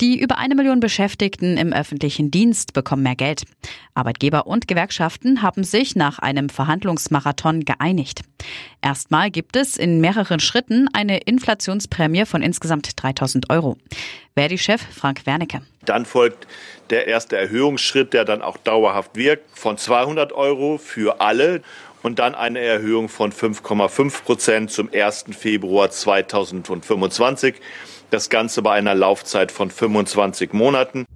[0.00, 3.44] Die über eine Million Beschäftigten im öffentlichen Dienst bekommen mehr Geld.
[3.94, 8.22] Arbeitgeber und Gewerkschaften haben sich nach einem Verhandlungsmarathon geeinigt.
[8.82, 13.76] Erstmal gibt es in mehreren Schritten eine Inflationsprämie von insgesamt 3000 Euro.
[14.34, 15.62] Verdi-Chef Frank Wernicke.
[15.84, 16.48] Dann folgt
[16.90, 21.62] der erste Erhöhungsschritt, der dann auch dauerhaft wirkt, von 200 Euro für alle
[22.04, 25.24] und dann eine Erhöhung von 5,5 Prozent zum 1.
[25.30, 27.54] Februar 2025.
[28.10, 31.06] Das Ganze bei einer Laufzeit von 25 Monaten.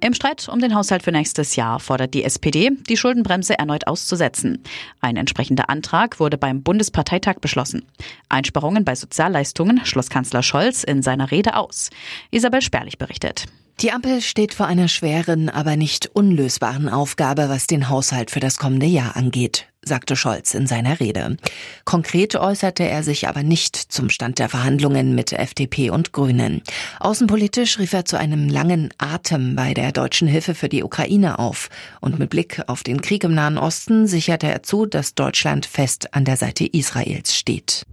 [0.00, 4.62] Im Streit um den Haushalt für nächstes Jahr fordert die SPD, die Schuldenbremse erneut auszusetzen.
[5.00, 7.86] Ein entsprechender Antrag wurde beim Bundesparteitag beschlossen.
[8.28, 11.90] Einsparungen bei Sozialleistungen schloss Kanzler Scholz in seiner Rede aus.
[12.30, 13.46] Isabel Sperlich berichtet.
[13.80, 18.56] Die Ampel steht vor einer schweren, aber nicht unlösbaren Aufgabe, was den Haushalt für das
[18.56, 21.36] kommende Jahr angeht, sagte Scholz in seiner Rede.
[21.84, 26.62] Konkret äußerte er sich aber nicht zum Stand der Verhandlungen mit FDP und Grünen.
[27.00, 31.68] Außenpolitisch rief er zu einem langen Atem bei der deutschen Hilfe für die Ukraine auf.
[32.00, 36.14] Und mit Blick auf den Krieg im Nahen Osten sicherte er zu, dass Deutschland fest
[36.14, 37.84] an der Seite Israels steht.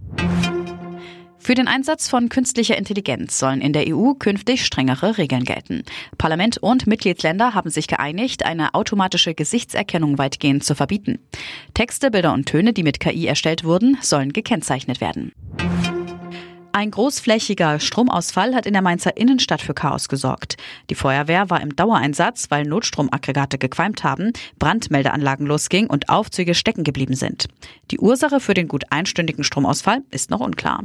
[1.46, 5.82] Für den Einsatz von künstlicher Intelligenz sollen in der EU künftig strengere Regeln gelten.
[6.16, 11.18] Parlament und Mitgliedsländer haben sich geeinigt, eine automatische Gesichtserkennung weitgehend zu verbieten.
[11.74, 15.32] Texte, Bilder und Töne, die mit KI erstellt wurden, sollen gekennzeichnet werden.
[16.72, 20.56] Ein großflächiger Stromausfall hat in der Mainzer Innenstadt für Chaos gesorgt.
[20.88, 27.16] Die Feuerwehr war im Dauereinsatz, weil Notstromaggregate gequalmt haben, Brandmeldeanlagen losging und Aufzüge stecken geblieben
[27.16, 27.48] sind.
[27.90, 30.84] Die Ursache für den gut einstündigen Stromausfall ist noch unklar.